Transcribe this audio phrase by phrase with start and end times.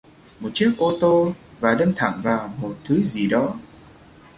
[0.39, 3.55] Một chiếc ô tô và đâm thẳng vào một thứ gì đó